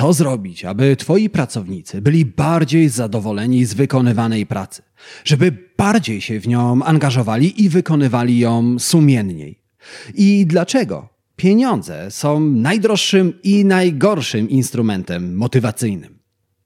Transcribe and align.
co 0.00 0.12
zrobić, 0.12 0.64
aby 0.64 0.96
twoi 0.96 1.30
pracownicy 1.30 2.02
byli 2.02 2.24
bardziej 2.24 2.88
zadowoleni 2.88 3.64
z 3.64 3.74
wykonywanej 3.74 4.46
pracy, 4.46 4.82
żeby 5.24 5.52
bardziej 5.76 6.20
się 6.20 6.40
w 6.40 6.48
nią 6.48 6.82
angażowali 6.82 7.64
i 7.64 7.68
wykonywali 7.68 8.38
ją 8.38 8.78
sumienniej. 8.78 9.58
I 10.14 10.46
dlaczego 10.46 11.08
pieniądze 11.36 12.10
są 12.10 12.40
najdroższym 12.40 13.32
i 13.42 13.64
najgorszym 13.64 14.50
instrumentem 14.50 15.36
motywacyjnym. 15.36 16.18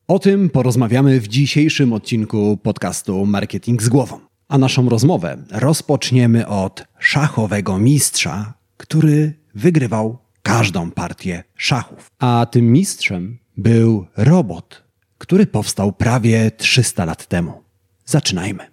O 0.09 0.19
tym 0.19 0.51
porozmawiamy 0.51 1.21
w 1.21 1.29
dzisiejszym 1.29 1.93
odcinku 1.93 2.59
podcastu 2.63 3.27
Marketing 3.27 3.83
z 3.83 3.89
głową. 3.89 4.21
A 4.49 4.59
naszą 4.59 4.89
rozmowę 4.89 5.37
rozpoczniemy 5.51 6.49
od 6.49 6.85
szachowego 6.99 7.79
mistrza, 7.79 8.55
który 8.77 9.35
wygrywał 9.55 10.24
każdą 10.45 10.91
partię 10.91 11.45
szachów. 11.57 12.11
A 12.19 12.47
tym 12.51 12.73
mistrzem 12.73 13.39
był 13.57 14.07
robot, 14.17 14.85
który 15.19 15.47
powstał 15.47 15.93
prawie 15.93 16.51
300 16.51 17.05
lat 17.05 17.27
temu. 17.27 17.63
Zaczynajmy. 18.07 18.71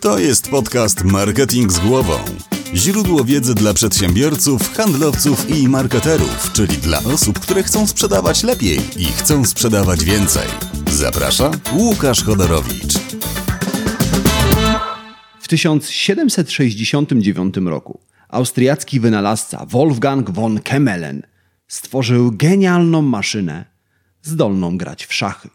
To 0.00 0.18
jest 0.18 0.50
podcast 0.50 1.04
Marketing 1.04 1.72
z 1.72 1.78
głową. 1.78 2.14
Źródło 2.74 3.24
wiedzy 3.24 3.54
dla 3.54 3.74
przedsiębiorców, 3.74 4.74
handlowców 4.74 5.50
i 5.50 5.68
marketerów, 5.68 6.52
czyli 6.52 6.76
dla 6.76 6.98
osób, 6.98 7.38
które 7.38 7.62
chcą 7.62 7.86
sprzedawać 7.86 8.42
lepiej 8.42 8.78
i 8.96 9.04
chcą 9.04 9.44
sprzedawać 9.44 10.04
więcej. 10.04 10.48
Zaprasza 10.90 11.50
Łukasz 11.72 12.24
Chodorowicz. 12.24 12.94
W 15.40 15.48
1769 15.48 17.56
roku 17.56 18.00
austriacki 18.34 19.00
wynalazca 19.00 19.66
Wolfgang 19.66 20.30
von 20.30 20.60
Kemmelen 20.60 21.22
stworzył 21.68 22.32
genialną 22.32 23.02
maszynę 23.02 23.64
zdolną 24.22 24.78
grać 24.78 25.06
w 25.06 25.14
szachy. 25.14 25.48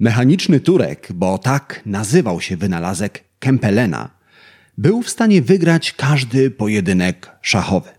Mechaniczny 0.00 0.60
Turek, 0.60 1.08
bo 1.14 1.38
tak 1.38 1.82
nazywał 1.86 2.40
się 2.40 2.56
wynalazek 2.56 3.24
Kempelena, 3.38 4.10
był 4.78 5.02
w 5.02 5.10
stanie 5.10 5.42
wygrać 5.42 5.92
każdy 5.92 6.50
pojedynek 6.50 7.30
szachowy. 7.42 7.90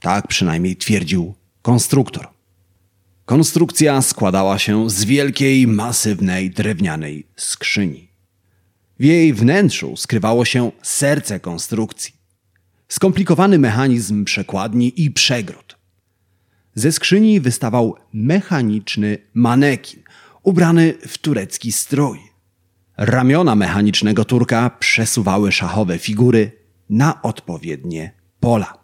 Tak 0.00 0.28
przynajmniej 0.28 0.76
twierdził 0.76 1.34
konstruktor. 1.62 2.28
Konstrukcja 3.24 4.02
składała 4.02 4.58
się 4.58 4.90
z 4.90 5.04
wielkiej, 5.04 5.66
masywnej, 5.66 6.50
drewnianej 6.50 7.26
skrzyni. 7.36 8.08
W 8.98 9.04
jej 9.04 9.34
wnętrzu 9.34 9.96
skrywało 9.96 10.44
się 10.44 10.72
serce 10.82 11.40
konstrukcji. 11.40 12.23
Skomplikowany 12.94 13.58
mechanizm 13.58 14.24
przekładni 14.24 15.02
i 15.02 15.10
przegród. 15.10 15.78
Ze 16.74 16.92
skrzyni 16.92 17.40
wystawał 17.40 17.96
mechaniczny 18.12 19.18
manekin, 19.34 20.02
ubrany 20.42 20.94
w 21.08 21.18
turecki 21.18 21.72
strój. 21.72 22.18
Ramiona 22.96 23.54
mechanicznego 23.54 24.24
Turka 24.24 24.70
przesuwały 24.70 25.52
szachowe 25.52 25.98
figury 25.98 26.52
na 26.90 27.22
odpowiednie 27.22 28.12
pola. 28.40 28.78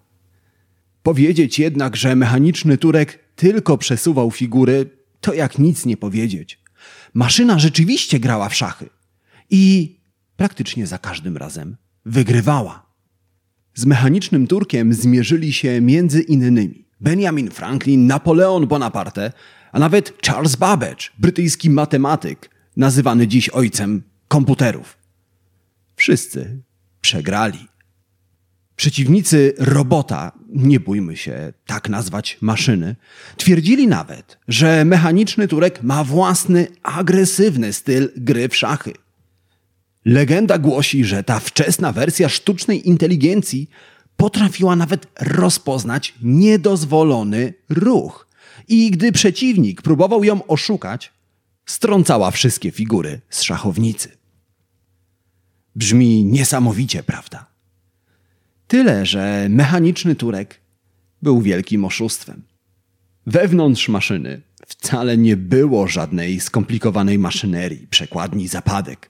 Powiedzieć 1.03 1.58
jednak, 1.58 1.97
że 1.97 2.16
mechaniczny 2.16 2.78
Turek 2.78 3.19
tylko 3.36 3.78
przesuwał 3.78 4.31
figury, 4.31 4.91
to 5.20 5.34
jak 5.34 5.58
nic 5.58 5.86
nie 5.86 5.97
powiedzieć. 5.97 6.61
Maszyna 7.14 7.58
rzeczywiście 7.58 8.20
grała 8.20 8.48
w 8.48 8.55
szachy 8.55 8.88
i 9.50 9.97
praktycznie 10.36 10.86
za 10.86 10.98
każdym 10.98 11.36
razem 11.36 11.77
wygrywała. 12.05 12.90
Z 13.81 13.86
mechanicznym 13.86 14.47
Turkiem 14.47 14.95
zmierzyli 14.95 15.53
się 15.53 15.81
między 15.81 16.20
innymi 16.20 16.84
Benjamin 17.00 17.50
Franklin, 17.50 18.06
Napoleon 18.06 18.67
Bonaparte, 18.67 19.33
a 19.72 19.78
nawet 19.78 20.22
Charles 20.27 20.56
Babbage, 20.56 21.05
brytyjski 21.19 21.70
matematyk, 21.70 22.50
nazywany 22.77 23.27
dziś 23.27 23.48
ojcem 23.48 24.03
komputerów. 24.28 24.98
Wszyscy 25.97 26.62
przegrali. 27.00 27.69
Przeciwnicy 28.77 29.55
robota, 29.59 30.32
nie 30.49 30.81
bójmy 30.81 31.16
się 31.16 31.53
tak 31.66 31.88
nazwać 31.88 32.38
maszyny, 32.41 32.97
twierdzili 33.37 33.87
nawet, 33.87 34.38
że 34.49 34.84
mechaniczny 34.84 35.49
Turek 35.49 35.82
ma 35.82 36.05
własny, 36.05 36.66
agresywny 36.82 37.72
styl 37.72 38.12
gry 38.16 38.49
w 38.49 38.56
szachy. 38.56 38.93
Legenda 40.05 40.59
głosi, 40.59 41.05
że 41.05 41.25
ta 41.25 41.41
wczesna 41.41 41.93
wersja 41.93 42.28
sztucznej 42.28 42.88
inteligencji 42.88 43.71
potrafiła 44.16 44.77
nawet 44.77 45.06
rozpoznać 45.21 46.15
niedozwolony 46.22 47.55
ruch. 47.69 48.28
I 48.69 48.91
gdy 48.91 49.12
przeciwnik 49.12 49.83
próbował 49.83 50.25
ją 50.25 50.47
oszukać, 50.47 51.12
strącała 51.66 52.31
wszystkie 52.31 52.71
figury 52.71 53.21
z 53.31 53.43
szachownicy. 53.43 54.09
Brzmi 55.77 56.25
niesamowicie, 56.25 57.03
prawda? 57.03 57.47
Tyle, 58.69 59.06
że 59.06 59.47
mechaniczny 59.50 60.15
Turek 60.15 60.61
był 61.22 61.43
wielkim 61.43 61.84
oszustwem. 61.84 62.43
Wewnątrz 63.27 63.88
maszyny 63.88 64.43
wcale 64.67 65.17
nie 65.19 65.37
było 65.37 65.88
żadnej 65.88 66.41
skomplikowanej 66.41 67.19
maszynerii, 67.19 67.87
przekładni, 67.91 68.49
zapadek. 68.49 69.09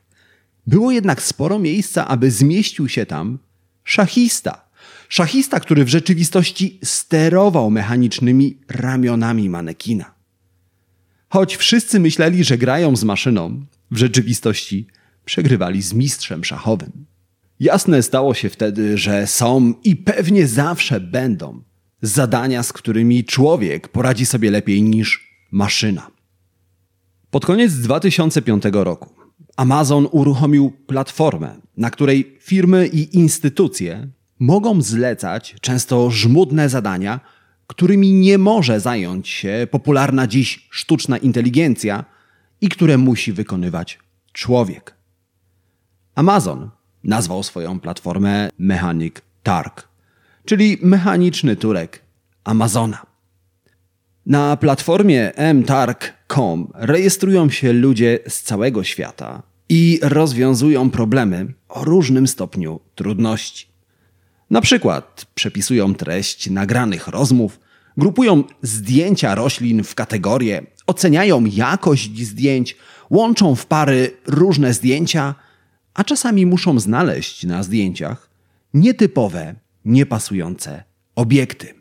Było 0.71 0.91
jednak 0.91 1.23
sporo 1.23 1.59
miejsca, 1.59 2.09
aby 2.09 2.31
zmieścił 2.31 2.89
się 2.89 3.07
tam 3.07 3.39
szachista. 3.85 4.71
Szachista, 5.09 5.61
który 5.61 5.85
w 5.85 5.89
rzeczywistości 5.89 6.79
sterował 6.85 7.71
mechanicznymi 7.71 8.59
ramionami 8.69 9.49
manekina. 9.49 10.15
Choć 11.29 11.57
wszyscy 11.57 12.01
myśleli, 12.01 12.45
że 12.45 12.59
grają 12.59 12.97
z 12.97 13.05
maszyną, 13.05 13.67
w 13.91 13.97
rzeczywistości 13.97 14.87
przegrywali 15.25 15.83
z 15.83 15.93
mistrzem 15.93 16.45
szachowym. 16.45 17.07
Jasne 17.61 18.03
stało 18.03 18.35
się 18.35 18.49
wtedy, 18.49 18.99
że 18.99 19.27
są 19.27 19.75
i 19.85 19.97
pewnie 19.97 20.47
zawsze 20.47 21.01
będą 21.01 21.63
zadania, 22.03 22.63
z 22.63 22.73
którymi 22.73 23.25
człowiek 23.25 23.89
poradzi 23.89 24.27
sobie 24.27 24.51
lepiej 24.51 24.83
niż 24.83 25.35
maszyna. 25.51 26.11
Pod 27.31 27.47
koniec 27.47 27.75
2005 27.75 28.63
roku 28.73 29.20
Amazon 29.61 30.09
uruchomił 30.11 30.71
platformę, 30.71 31.57
na 31.77 31.91
której 31.91 32.37
firmy 32.41 32.87
i 32.87 33.17
instytucje 33.17 34.09
mogą 34.39 34.83
zlecać 34.83 35.57
często 35.61 36.11
żmudne 36.11 36.69
zadania, 36.69 37.21
którymi 37.67 38.13
nie 38.13 38.39
może 38.39 38.81
zająć 38.81 39.29
się 39.29 39.67
popularna 39.71 40.27
dziś 40.27 40.69
sztuczna 40.71 41.19
inteligencja 41.19 42.05
i 42.61 42.69
które 42.69 42.99
musi 42.99 43.33
wykonywać 43.33 43.99
człowiek. 44.33 44.95
Amazon 46.15 46.71
nazwał 47.05 47.43
swoją 47.43 47.81
platformę 47.81 48.51
Mechanic 48.59 49.15
Turk, 49.43 49.89
czyli 50.45 50.79
mechaniczny 50.83 51.57
Turek 51.57 52.03
Amazona. 52.45 53.07
Na 54.27 54.57
platformie 54.57 55.33
mtark.com 55.55 56.73
rejestrują 56.75 57.51
się 57.51 57.73
ludzie 57.73 58.19
z 58.29 58.43
całego 58.43 58.85
świata 58.85 59.50
i 59.71 59.99
rozwiązują 60.03 60.91
problemy 60.91 61.55
o 61.69 61.85
różnym 61.85 62.27
stopniu 62.27 62.81
trudności. 62.95 63.67
Na 64.51 64.61
przykład 64.61 65.27
przepisują 65.35 65.95
treść 65.95 66.51
nagranych 66.51 67.09
rozmów, 67.09 67.61
grupują 67.97 68.45
zdjęcia 68.63 69.35
roślin 69.35 69.85
w 69.85 69.95
kategorie, 69.95 70.63
oceniają 70.87 71.45
jakość 71.45 72.27
zdjęć, 72.27 72.77
łączą 73.11 73.55
w 73.55 73.67
pary 73.67 74.17
różne 74.27 74.75
zdjęcia, 74.75 75.35
a 75.95 76.05
czasami 76.05 76.47
muszą 76.47 76.81
znaleźć 76.81 77.45
na 77.45 77.63
zdjęciach 77.63 78.31
nietypowe, 78.75 79.55
niepasujące 79.85 80.85
obiekty. 81.15 81.75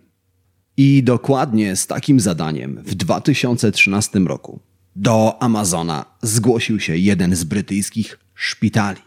I 0.78 1.04
dokładnie 1.04 1.76
z 1.76 1.88
takim 1.88 2.20
zadaniem 2.20 2.84
w 2.86 2.96
2013 2.96 4.20
roku 4.20 4.69
do 4.96 5.44
Amazona 5.44 6.06
zgłosił 6.22 6.80
się 6.80 6.98
jeden 6.98 7.36
z 7.36 7.44
brytyjskich 7.44 8.20
szpitali. 8.36 9.02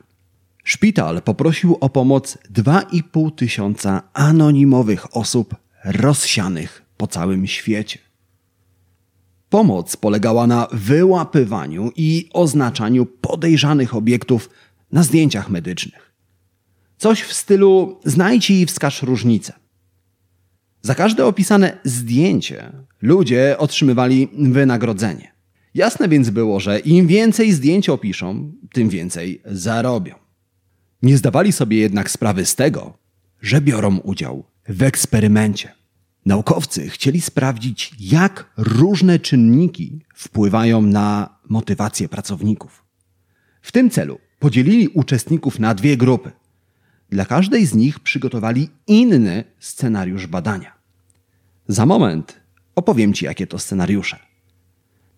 Szpital 0.65 1.23
poprosił 1.23 1.77
o 1.81 1.89
pomoc 1.89 2.39
2,5 2.53 3.35
tysiąca 3.35 4.03
anonimowych 4.13 5.17
osób 5.17 5.57
rozsianych 5.85 6.83
po 6.97 7.07
całym 7.07 7.47
świecie. 7.47 7.99
Pomoc 9.49 9.97
polegała 9.97 10.47
na 10.47 10.67
wyłapywaniu 10.73 11.91
i 11.97 12.29
oznaczaniu 12.33 13.07
podejrzanych 13.07 13.95
obiektów 13.95 14.51
na 14.93 15.03
zdjęciach 15.03 15.51
medycznych. 15.51 16.13
Coś 16.99 17.23
w 17.23 17.33
stylu 17.33 18.01
znajdź 18.05 18.51
i 18.51 18.67
wskaż 18.67 19.03
różnicę. 19.03 19.53
Za 20.83 20.95
każde 20.95 21.27
opisane 21.27 21.79
zdjęcie 21.85 22.73
ludzie 23.03 23.57
otrzymywali 23.59 24.29
wynagrodzenie. 24.39 25.32
Jasne 25.75 26.09
więc 26.09 26.31
było, 26.31 26.61
że 26.61 26.79
im 26.79 27.07
więcej 27.07 27.53
zdjęć 27.53 27.89
opiszą, 27.89 28.53
tym 28.73 28.89
więcej 28.89 29.43
zarobią. 29.45 30.15
Nie 31.03 31.17
zdawali 31.17 31.53
sobie 31.53 31.77
jednak 31.77 32.11
sprawy 32.11 32.47
z 32.47 32.55
tego, 32.55 32.99
że 33.43 33.61
biorą 33.61 33.99
udział 33.99 34.45
w 34.69 34.83
eksperymencie. 34.83 35.73
Naukowcy 36.27 36.91
chcieli 36.91 37.21
sprawdzić, 37.21 37.93
jak 38.01 38.53
różne 38.57 39.19
czynniki 39.19 40.01
wpływają 40.15 40.83
na 40.83 41.39
motywację 41.49 42.09
pracowników. 42.09 42.85
W 43.63 43.73
tym 43.73 43.91
celu 43.91 44.19
podzielili 44.39 44.89
uczestników 44.89 45.59
na 45.59 45.75
dwie 45.75 45.97
grupy. 45.97 46.31
Dla 47.11 47.25
każdej 47.25 47.67
z 47.67 47.75
nich 47.75 48.01
przygotowali 48.01 48.69
inny 48.87 49.45
scenariusz 49.59 50.27
badania. 50.27 50.73
Za 51.69 51.87
moment 51.87 52.41
opowiem 52.75 53.15
Ci, 53.15 53.25
jakie 53.25 53.47
to 53.47 53.59
scenariusze. 53.59 54.32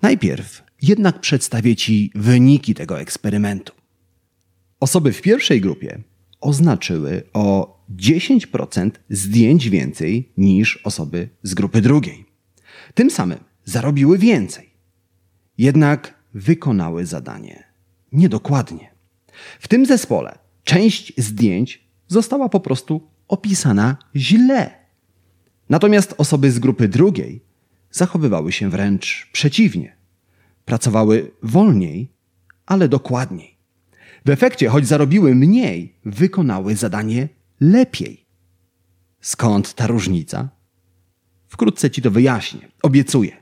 Najpierw 0.05 0.63
jednak 0.83 1.21
przedstawię 1.21 1.77
Ci 1.77 2.11
wyniki 2.15 2.75
tego 2.75 3.01
eksperymentu. 3.01 3.73
Osoby 4.81 5.13
w 5.13 5.23
pierwszej 5.23 5.61
grupie 5.61 6.03
oznaczyły 6.41 7.23
o 7.33 7.79
10% 7.97 8.91
zdjęć 9.11 9.71
więcej 9.71 10.33
niż 10.37 10.77
osoby 10.77 11.29
z 11.43 11.55
grupy 11.55 11.81
drugiej. 11.81 12.25
Tym 12.95 13.11
samym 13.11 13.39
zarobiły 13.65 14.19
więcej. 14.19 14.71
Jednak 15.59 16.15
wykonały 16.35 17.07
zadanie 17.07 17.65
niedokładnie. 18.13 18.91
W 19.61 19.69
tym 19.69 19.87
zespole 19.87 20.39
część 20.65 21.13
zdjęć 21.17 21.85
została 22.09 22.49
po 22.49 22.61
prostu 22.61 23.09
opisana 23.29 23.97
źle. 24.17 24.71
Natomiast 25.69 26.15
osoby 26.19 26.51
z 26.51 26.59
grupy 26.59 26.89
drugiej 26.89 27.45
zachowywały 27.95 28.53
się 28.53 28.71
wręcz 28.71 29.29
przeciwnie. 29.33 29.94
Pracowały 30.65 31.31
wolniej, 31.43 32.09
ale 32.67 32.89
dokładniej. 32.89 33.57
W 34.25 34.31
efekcie, 34.31 34.69
choć 34.69 34.87
zarobiły 34.87 35.35
mniej, 35.35 35.95
wykonały 36.05 36.77
zadanie 36.77 37.29
lepiej. 37.61 38.25
Skąd 39.21 39.75
ta 39.75 39.87
różnica? 39.87 40.49
Wkrótce 41.49 41.91
ci 41.91 42.03
to 42.03 42.11
wyjaśnię, 42.11 42.69
obiecuję. 42.83 43.37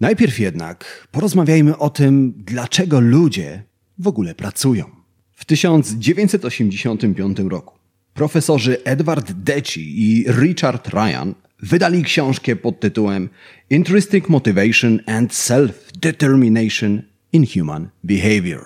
Najpierw 0.00 0.38
jednak 0.38 1.08
porozmawiajmy 1.10 1.78
o 1.78 1.90
tym, 1.90 2.34
dlaczego 2.36 3.00
ludzie 3.00 3.62
w 3.98 4.08
ogóle 4.08 4.34
pracują. 4.34 4.84
W 5.32 5.44
1985 5.44 7.38
roku 7.38 7.78
profesorzy 8.14 8.84
Edward 8.84 9.32
Deci 9.32 10.02
i 10.02 10.24
Richard 10.28 10.88
Ryan 10.88 11.34
wydali 11.62 12.02
książkę 12.02 12.56
pod 12.56 12.80
tytułem 12.80 13.28
Intrinsic 13.70 14.28
Motivation 14.28 15.00
and 15.06 15.32
Self-Determination 15.32 17.02
in 17.32 17.46
Human 17.46 17.88
Behavior. 18.04 18.64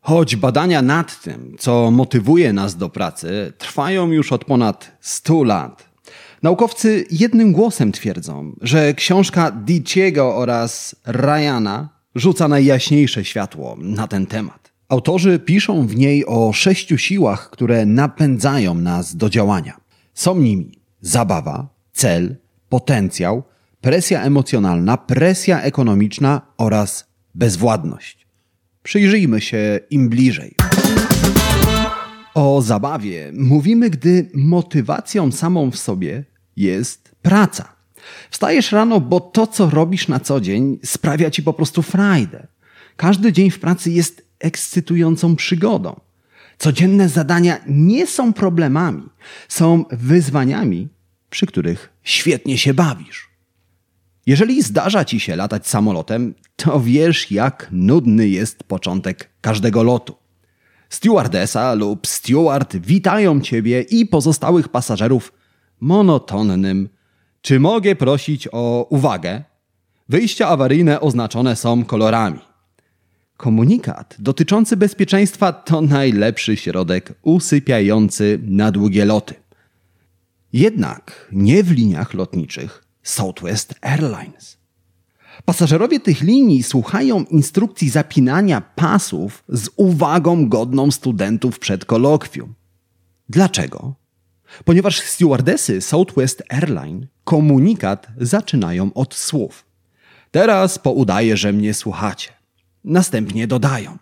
Choć 0.00 0.36
badania 0.36 0.82
nad 0.82 1.22
tym, 1.22 1.56
co 1.58 1.90
motywuje 1.90 2.52
nas 2.52 2.76
do 2.76 2.88
pracy, 2.88 3.52
trwają 3.58 4.12
już 4.12 4.32
od 4.32 4.44
ponad 4.44 4.96
100 5.00 5.44
lat, 5.44 5.88
naukowcy 6.42 7.04
jednym 7.10 7.52
głosem 7.52 7.92
twierdzą, 7.92 8.56
że 8.60 8.94
książka 8.94 9.50
Diciego 9.50 10.36
oraz 10.36 10.96
Ryana 11.06 11.88
rzuca 12.14 12.48
najjaśniejsze 12.48 13.24
światło 13.24 13.76
na 13.78 14.08
ten 14.08 14.26
temat. 14.26 14.72
Autorzy 14.88 15.38
piszą 15.38 15.86
w 15.86 15.96
niej 15.96 16.26
o 16.26 16.52
sześciu 16.52 16.98
siłach, 16.98 17.50
które 17.50 17.86
napędzają 17.86 18.74
nas 18.74 19.16
do 19.16 19.30
działania. 19.30 19.80
Są 20.14 20.38
nimi 20.38 20.78
zabawa, 21.00 21.73
cel, 21.94 22.36
potencjał, 22.68 23.42
presja 23.80 24.22
emocjonalna, 24.22 24.96
presja 24.96 25.62
ekonomiczna 25.62 26.40
oraz 26.58 27.06
bezwładność. 27.34 28.26
Przyjrzyjmy 28.82 29.40
się 29.40 29.80
im 29.90 30.08
bliżej. 30.08 30.54
O 32.34 32.62
zabawie 32.62 33.32
mówimy, 33.34 33.90
gdy 33.90 34.30
motywacją 34.34 35.32
samą 35.32 35.70
w 35.70 35.76
sobie 35.76 36.24
jest 36.56 37.14
praca. 37.22 37.74
Wstajesz 38.30 38.72
rano, 38.72 39.00
bo 39.00 39.20
to, 39.20 39.46
co 39.46 39.70
robisz 39.70 40.08
na 40.08 40.20
co 40.20 40.40
dzień, 40.40 40.78
sprawia 40.84 41.30
ci 41.30 41.42
po 41.42 41.52
prostu 41.52 41.82
frajdę. 41.82 42.46
Każdy 42.96 43.32
dzień 43.32 43.50
w 43.50 43.60
pracy 43.60 43.90
jest 43.90 44.28
ekscytującą 44.38 45.36
przygodą. 45.36 46.00
Codzienne 46.58 47.08
zadania 47.08 47.58
nie 47.68 48.06
są 48.06 48.32
problemami, 48.32 49.02
są 49.48 49.84
wyzwaniami, 49.90 50.88
przy 51.34 51.46
których 51.46 51.92
świetnie 52.02 52.58
się 52.58 52.74
bawisz. 52.74 53.28
Jeżeli 54.26 54.62
zdarza 54.62 55.04
ci 55.04 55.20
się 55.20 55.36
latać 55.36 55.66
samolotem, 55.66 56.34
to 56.56 56.80
wiesz, 56.80 57.30
jak 57.30 57.68
nudny 57.72 58.28
jest 58.28 58.64
początek 58.64 59.30
każdego 59.40 59.82
lotu. 59.82 60.14
Stewardesa 60.88 61.74
lub 61.74 62.06
steward 62.06 62.76
witają 62.76 63.40
ciebie 63.40 63.80
i 63.80 64.06
pozostałych 64.06 64.68
pasażerów 64.68 65.32
monotonnym. 65.80 66.88
Czy 67.42 67.60
mogę 67.60 67.96
prosić 67.96 68.48
o 68.52 68.86
uwagę? 68.90 69.42
Wyjścia 70.08 70.48
awaryjne 70.48 71.00
oznaczone 71.00 71.56
są 71.56 71.84
kolorami. 71.84 72.40
Komunikat 73.36 74.16
dotyczący 74.18 74.76
bezpieczeństwa 74.76 75.52
to 75.52 75.80
najlepszy 75.80 76.56
środek 76.56 77.14
usypiający 77.22 78.38
na 78.42 78.70
długie 78.70 79.04
loty. 79.04 79.43
Jednak 80.54 81.28
nie 81.32 81.62
w 81.62 81.70
liniach 81.70 82.14
lotniczych 82.14 82.84
Southwest 83.02 83.74
Airlines. 83.82 84.58
Pasażerowie 85.44 86.00
tych 86.00 86.20
linii 86.20 86.62
słuchają 86.62 87.24
instrukcji 87.24 87.90
zapinania 87.90 88.60
pasów 88.60 89.44
z 89.48 89.68
uwagą 89.76 90.48
godną 90.48 90.90
studentów 90.90 91.58
przed 91.58 91.84
kolokwium. 91.84 92.54
Dlaczego? 93.28 93.94
Ponieważ 94.64 95.00
stewardesy 95.00 95.80
Southwest 95.80 96.42
Airline 96.48 97.06
komunikat 97.24 98.06
zaczynają 98.16 98.92
od 98.92 99.14
słów. 99.14 99.64
Teraz 100.30 100.78
poudaję, 100.78 101.36
że 101.36 101.52
mnie 101.52 101.74
słuchacie. 101.74 102.30
Następnie 102.84 103.46
dodają. 103.46 103.98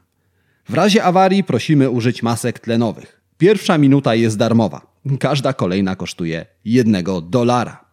W 0.68 0.74
razie 0.74 1.04
awarii 1.04 1.44
prosimy 1.44 1.90
użyć 1.90 2.22
masek 2.22 2.58
tlenowych. 2.58 3.20
Pierwsza 3.38 3.78
minuta 3.78 4.14
jest 4.14 4.36
darmowa. 4.36 4.91
Każda 5.20 5.52
kolejna 5.52 5.96
kosztuje 5.96 6.46
jednego 6.64 7.20
dolara. 7.20 7.84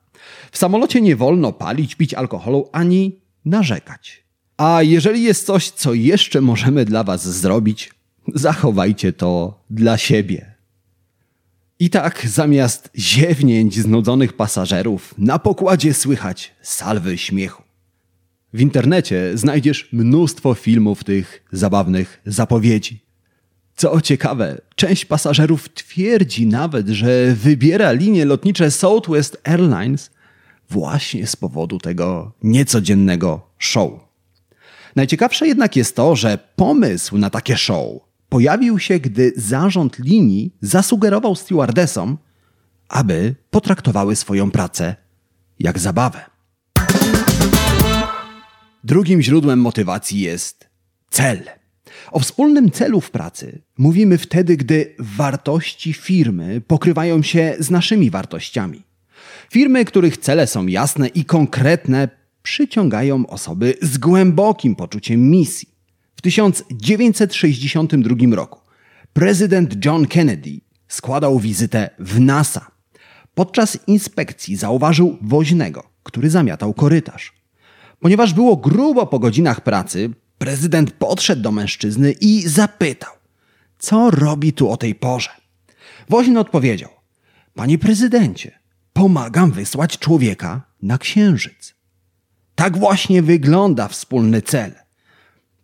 W 0.51 0.57
samolocie 0.57 1.01
nie 1.01 1.15
wolno 1.15 1.53
palić, 1.53 1.95
pić 1.95 2.13
alkoholu 2.13 2.69
ani 2.71 3.19
narzekać. 3.45 4.23
A 4.57 4.83
jeżeli 4.83 5.23
jest 5.23 5.45
coś, 5.45 5.69
co 5.69 5.93
jeszcze 5.93 6.41
możemy 6.41 6.85
dla 6.85 7.03
Was 7.03 7.27
zrobić, 7.27 7.91
zachowajcie 8.35 9.13
to 9.13 9.63
dla 9.69 9.97
siebie. 9.97 10.55
I 11.79 11.89
tak 11.89 12.27
zamiast 12.27 12.89
ziewnięć 12.97 13.79
znudzonych 13.79 14.33
pasażerów, 14.33 15.15
na 15.17 15.39
pokładzie 15.39 15.93
słychać 15.93 16.55
salwy 16.61 17.17
śmiechu. 17.17 17.63
W 18.53 18.61
internecie 18.61 19.31
znajdziesz 19.37 19.89
mnóstwo 19.93 20.53
filmów 20.53 21.03
tych 21.03 21.43
zabawnych 21.51 22.21
zapowiedzi. 22.25 23.08
Co 23.79 24.01
ciekawe, 24.01 24.61
część 24.75 25.05
pasażerów 25.05 25.69
twierdzi 25.73 26.47
nawet, 26.47 26.87
że 26.87 27.35
wybiera 27.35 27.91
linie 27.91 28.25
lotnicze 28.25 28.71
Southwest 28.71 29.41
Airlines 29.43 30.11
właśnie 30.69 31.27
z 31.27 31.35
powodu 31.35 31.77
tego 31.77 32.31
niecodziennego 32.43 33.49
show. 33.57 33.91
Najciekawsze 34.95 35.47
jednak 35.47 35.75
jest 35.75 35.95
to, 35.95 36.15
że 36.15 36.37
pomysł 36.55 37.17
na 37.17 37.29
takie 37.29 37.57
show 37.57 37.85
pojawił 38.29 38.79
się, 38.79 38.99
gdy 38.99 39.33
zarząd 39.35 39.99
linii 39.99 40.55
zasugerował 40.61 41.35
stewardesom, 41.35 42.17
aby 42.89 43.35
potraktowały 43.49 44.15
swoją 44.15 44.51
pracę 44.51 44.95
jak 45.59 45.79
zabawę. 45.79 46.21
Drugim 48.83 49.21
źródłem 49.21 49.59
motywacji 49.59 50.19
jest 50.19 50.69
cel. 51.09 51.58
O 52.11 52.19
wspólnym 52.19 52.71
celu 52.71 53.01
w 53.01 53.11
pracy 53.11 53.61
mówimy 53.77 54.17
wtedy, 54.17 54.57
gdy 54.57 54.95
wartości 54.99 55.93
firmy 55.93 56.61
pokrywają 56.67 57.23
się 57.23 57.55
z 57.59 57.69
naszymi 57.69 58.09
wartościami. 58.09 58.83
Firmy, 59.51 59.85
których 59.85 60.17
cele 60.17 60.47
są 60.47 60.67
jasne 60.67 61.07
i 61.07 61.25
konkretne, 61.25 62.09
przyciągają 62.43 63.27
osoby 63.27 63.73
z 63.81 63.97
głębokim 63.97 64.75
poczuciem 64.75 65.29
misji. 65.29 65.69
W 66.15 66.21
1962 66.21 68.35
roku 68.35 68.59
prezydent 69.13 69.85
John 69.85 70.07
Kennedy 70.07 70.59
składał 70.87 71.39
wizytę 71.39 71.89
w 71.99 72.19
NASA. 72.19 72.71
Podczas 73.33 73.77
inspekcji 73.87 74.55
zauważył 74.55 75.17
woźnego, 75.21 75.83
który 76.03 76.29
zamiatał 76.29 76.73
korytarz. 76.73 77.33
Ponieważ 77.99 78.33
było 78.33 78.57
grubo 78.57 79.07
po 79.07 79.19
godzinach 79.19 79.61
pracy, 79.61 80.09
prezydent 80.39 80.91
podszedł 80.91 81.41
do 81.41 81.51
mężczyzny 81.51 82.11
i 82.11 82.47
zapytał, 82.47 83.13
co 83.79 84.11
robi 84.11 84.53
tu 84.53 84.69
o 84.69 84.77
tej 84.77 84.95
porze. 84.95 85.29
Woźny 86.09 86.39
odpowiedział, 86.39 86.89
panie 87.53 87.77
prezydencie, 87.77 88.59
pomagam 88.93 89.51
wysłać 89.51 89.97
człowieka 89.97 90.61
na 90.81 90.97
księżyc. 90.97 91.75
Tak 92.55 92.77
właśnie 92.77 93.21
wygląda 93.21 93.87
wspólny 93.87 94.41
cel. 94.41 94.75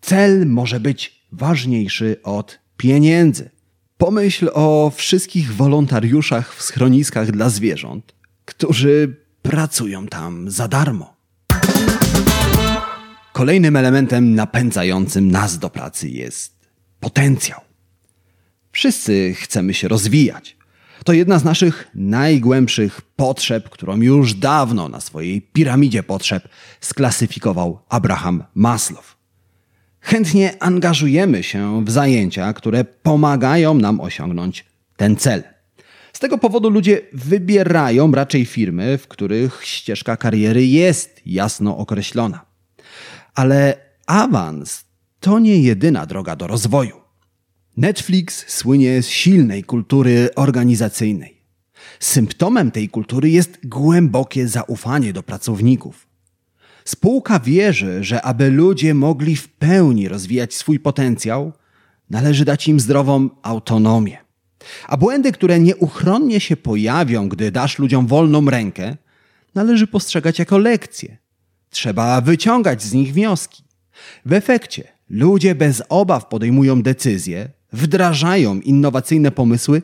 Cel 0.02 0.46
może 0.48 0.80
być 0.80 1.28
ważniejszy 1.32 2.18
od 2.24 2.60
pieniędzy. 2.78 3.50
Pomyśl 3.98 4.50
o 4.54 4.92
wszystkich 4.96 5.54
wolontariuszach 5.54 6.56
w 6.56 6.62
schroniskach 6.62 7.32
dla 7.32 7.50
zwierząt, 7.50 8.16
którzy 8.46 9.16
pracują 9.42 10.08
tam 10.08 10.52
za 10.52 10.68
darmo. 10.68 11.15
Kolejnym 13.36 13.76
elementem 13.76 14.36
napędzającym 14.36 15.32
nas 15.32 15.60
do 15.60 15.70
pracy 15.70 16.10
jest 16.10 16.70
potencjał. 17.00 17.62
Wszyscy 18.72 19.34
chcemy 19.34 19.74
się 19.74 19.88
rozwijać. 19.88 20.58
To 21.04 21.14
jedna 21.14 21.40
z 21.40 21.44
naszych 21.44 21.88
najgłębszych 21.96 23.02
potrzeb, 23.02 23.70
którą 23.70 24.02
już 24.02 24.34
dawno 24.34 24.90
na 24.90 25.00
swojej 25.00 25.42
piramidzie 25.42 26.04
potrzeb 26.04 26.48
sklasyfikował 26.82 27.80
Abraham 27.90 28.44
Maslow. 28.54 29.18
Chętnie 30.00 30.54
angażujemy 30.60 31.44
się 31.44 31.86
w 31.86 31.92
zajęcia, 31.92 32.54
które 32.54 32.84
pomagają 32.84 33.74
nam 33.74 34.02
osiągnąć 34.02 34.66
ten 34.98 35.16
cel. 35.16 35.44
Z 36.14 36.20
tego 36.20 36.38
powodu 36.38 36.70
ludzie 36.70 37.02
wybierają 37.14 38.12
raczej 38.12 38.46
firmy, 38.46 38.98
w 38.98 39.08
których 39.08 39.62
ścieżka 39.64 40.18
kariery 40.18 40.66
jest 40.66 41.22
jasno 41.26 41.78
określona. 41.78 42.45
Ale 43.36 43.78
awans 44.08 44.86
to 45.20 45.40
nie 45.40 45.60
jedyna 45.60 46.06
droga 46.06 46.36
do 46.36 46.48
rozwoju. 46.48 47.02
Netflix 47.78 48.46
słynie 48.48 49.02
z 49.04 49.08
silnej 49.08 49.64
kultury 49.64 50.30
organizacyjnej. 50.36 51.42
Symptomem 52.00 52.72
tej 52.72 52.90
kultury 52.90 53.30
jest 53.30 53.68
głębokie 53.68 54.48
zaufanie 54.48 55.14
do 55.14 55.24
pracowników. 55.24 56.08
Spółka 56.86 57.40
wierzy, 57.40 58.04
że 58.04 58.22
aby 58.22 58.52
ludzie 58.52 58.94
mogli 58.94 59.36
w 59.36 59.50
pełni 59.50 60.08
rozwijać 60.08 60.54
swój 60.54 60.80
potencjał, 60.80 61.54
należy 62.10 62.46
dać 62.46 62.68
im 62.68 62.80
zdrową 62.80 63.30
autonomię. 63.44 64.18
A 64.88 64.98
błędy, 64.98 65.32
które 65.32 65.60
nieuchronnie 65.60 66.40
się 66.40 66.58
pojawią, 66.58 67.30
gdy 67.30 67.52
dasz 67.52 67.80
ludziom 67.80 68.08
wolną 68.08 68.50
rękę, 68.50 68.98
należy 69.56 69.88
postrzegać 69.88 70.40
jako 70.40 70.58
lekcje. 70.58 71.18
Trzeba 71.76 72.22
wyciągać 72.22 72.84
z 72.84 72.94
nich 72.94 73.14
wnioski. 73.14 73.64
W 74.26 74.34
efekcie 74.34 74.88
ludzie 75.10 75.56
bez 75.56 75.84
obaw 75.90 76.28
podejmują 76.28 76.82
decyzje, 76.82 77.50
wdrażają 77.74 78.60
innowacyjne 78.60 79.32
pomysły 79.32 79.82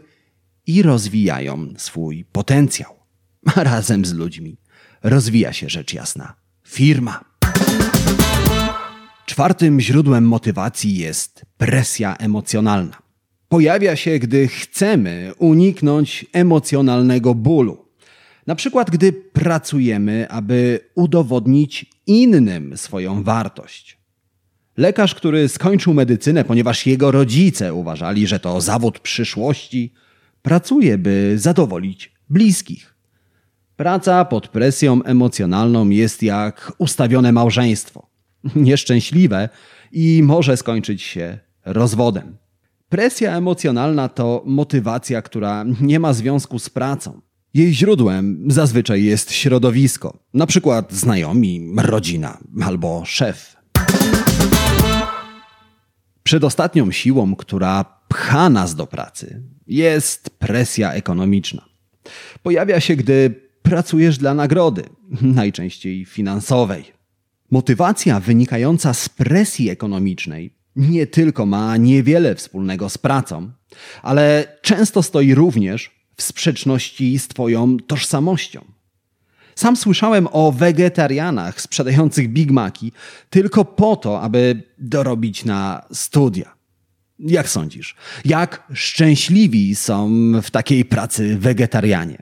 i 0.67 0.81
rozwijają 0.81 1.73
swój 1.77 2.25
potencjał. 2.31 2.95
A 3.55 3.63
razem 3.63 4.05
z 4.05 4.13
ludźmi 4.13 4.57
rozwija 5.03 5.53
się 5.53 5.69
rzecz 5.69 5.93
jasna 5.93 6.33
firma. 6.67 7.25
Czwartym 9.25 9.79
źródłem 9.79 10.27
motywacji 10.27 10.97
jest 10.97 11.45
presja 11.57 12.15
emocjonalna. 12.15 13.01
Pojawia 13.49 13.95
się, 13.95 14.19
gdy 14.19 14.47
chcemy 14.47 15.31
uniknąć 15.37 16.25
emocjonalnego 16.33 17.35
bólu. 17.35 17.90
Na 18.51 18.55
przykład, 18.55 18.89
gdy 18.89 19.13
pracujemy, 19.13 20.29
aby 20.29 20.79
udowodnić 20.95 21.85
innym 22.07 22.77
swoją 22.77 23.23
wartość. 23.23 23.97
Lekarz, 24.77 25.15
który 25.15 25.49
skończył 25.49 25.93
medycynę, 25.93 26.43
ponieważ 26.43 26.85
jego 26.87 27.11
rodzice 27.11 27.73
uważali, 27.73 28.27
że 28.27 28.39
to 28.39 28.61
zawód 28.61 28.99
przyszłości, 28.99 29.93
pracuje, 30.41 30.97
by 30.97 31.33
zadowolić 31.35 32.11
bliskich. 32.29 32.95
Praca 33.75 34.25
pod 34.25 34.47
presją 34.47 35.03
emocjonalną 35.03 35.89
jest 35.89 36.23
jak 36.23 36.71
ustawione 36.77 37.31
małżeństwo. 37.31 38.09
Nieszczęśliwe 38.55 39.49
i 39.91 40.21
może 40.23 40.57
skończyć 40.57 41.01
się 41.01 41.39
rozwodem. 41.65 42.37
Presja 42.89 43.37
emocjonalna 43.37 44.09
to 44.09 44.43
motywacja, 44.45 45.21
która 45.21 45.65
nie 45.81 45.99
ma 45.99 46.13
związku 46.13 46.59
z 46.59 46.69
pracą. 46.69 47.21
Jej 47.53 47.73
źródłem 47.73 48.45
zazwyczaj 48.47 49.03
jest 49.03 49.31
środowisko, 49.31 50.17
na 50.33 50.45
przykład 50.45 50.93
znajomi, 50.93 51.73
rodzina 51.77 52.37
albo 52.63 53.05
szef. 53.05 53.55
Przedostatnią 56.23 56.91
siłą, 56.91 57.35
która 57.35 57.85
pcha 58.07 58.49
nas 58.49 58.75
do 58.75 58.87
pracy, 58.87 59.43
jest 59.67 60.29
presja 60.29 60.93
ekonomiczna. 60.93 61.65
Pojawia 62.43 62.79
się, 62.79 62.95
gdy 62.95 63.35
pracujesz 63.61 64.17
dla 64.17 64.33
nagrody, 64.33 64.83
najczęściej 65.21 66.05
finansowej. 66.05 66.83
Motywacja 67.51 68.19
wynikająca 68.19 68.93
z 68.93 69.09
presji 69.09 69.69
ekonomicznej 69.69 70.55
nie 70.75 71.07
tylko 71.07 71.45
ma 71.45 71.77
niewiele 71.77 72.35
wspólnego 72.35 72.89
z 72.89 72.97
pracą, 72.97 73.51
ale 74.01 74.57
często 74.61 75.03
stoi 75.03 75.35
również 75.35 76.00
w 76.17 76.21
sprzeczności 76.21 77.19
z 77.19 77.27
Twoją 77.27 77.77
tożsamością. 77.77 78.65
Sam 79.55 79.77
słyszałem 79.77 80.27
o 80.31 80.51
wegetarianach 80.51 81.61
sprzedających 81.61 82.29
Big 82.29 82.51
Maci 82.51 82.91
tylko 83.29 83.65
po 83.65 83.95
to, 83.95 84.21
aby 84.21 84.63
dorobić 84.77 85.45
na 85.45 85.85
studia. 85.93 86.53
Jak 87.19 87.49
sądzisz, 87.49 87.95
jak 88.25 88.67
szczęśliwi 88.73 89.75
są 89.75 90.11
w 90.41 90.51
takiej 90.51 90.85
pracy 90.85 91.37
wegetarianie? 91.37 92.21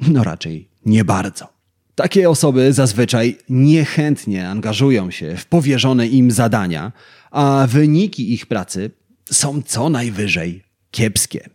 No 0.00 0.24
raczej 0.24 0.68
nie 0.86 1.04
bardzo. 1.04 1.48
Takie 1.94 2.30
osoby 2.30 2.72
zazwyczaj 2.72 3.38
niechętnie 3.48 4.48
angażują 4.48 5.10
się 5.10 5.36
w 5.36 5.46
powierzone 5.46 6.06
im 6.06 6.30
zadania, 6.30 6.92
a 7.30 7.66
wyniki 7.70 8.32
ich 8.32 8.46
pracy 8.46 8.90
są 9.32 9.62
co 9.62 9.88
najwyżej 9.88 10.64
kiepskie. 10.90 11.48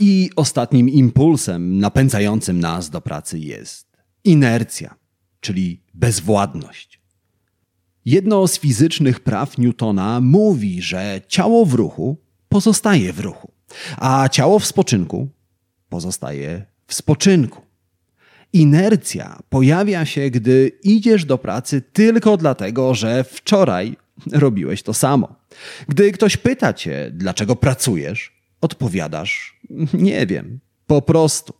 I 0.00 0.30
ostatnim 0.36 0.88
impulsem 0.88 1.78
napędzającym 1.78 2.60
nas 2.60 2.90
do 2.90 3.00
pracy 3.00 3.38
jest 3.38 3.96
inercja, 4.24 4.94
czyli 5.40 5.82
bezwładność. 5.94 7.00
Jedno 8.04 8.48
z 8.48 8.58
fizycznych 8.58 9.20
praw 9.20 9.58
Newtona 9.58 10.20
mówi, 10.20 10.82
że 10.82 11.20
ciało 11.28 11.66
w 11.66 11.74
ruchu 11.74 12.16
pozostaje 12.48 13.12
w 13.12 13.20
ruchu, 13.20 13.52
a 13.96 14.28
ciało 14.28 14.58
w 14.58 14.66
spoczynku 14.66 15.28
pozostaje 15.88 16.66
w 16.86 16.94
spoczynku. 16.94 17.62
Inercja 18.52 19.38
pojawia 19.48 20.04
się, 20.04 20.30
gdy 20.30 20.72
idziesz 20.82 21.24
do 21.24 21.38
pracy 21.38 21.82
tylko 21.92 22.36
dlatego, 22.36 22.94
że 22.94 23.24
wczoraj 23.24 23.96
robiłeś 24.32 24.82
to 24.82 24.94
samo. 24.94 25.34
Gdy 25.88 26.12
ktoś 26.12 26.36
pyta 26.36 26.72
cię, 26.72 27.10
dlaczego 27.14 27.56
pracujesz, 27.56 28.35
odpowiadasz: 28.60 29.60
Nie 29.92 30.26
wiem, 30.26 30.60
po 30.86 31.02
prostu. 31.02 31.54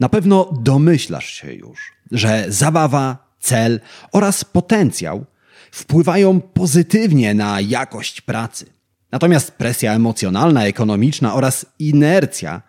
Na 0.00 0.08
pewno 0.08 0.52
domyślasz 0.60 1.32
się 1.32 1.52
już, 1.52 1.92
że 2.10 2.44
zabawa, 2.48 3.34
cel 3.40 3.80
oraz 4.12 4.44
potencjał 4.44 5.26
wpływają 5.70 6.40
pozytywnie 6.40 7.34
na 7.34 7.60
jakość 7.60 8.20
pracy. 8.20 8.66
Natomiast 9.12 9.50
presja 9.50 9.94
emocjonalna, 9.94 10.66
ekonomiczna 10.66 11.34
oraz 11.34 11.66
inercja 11.78 12.62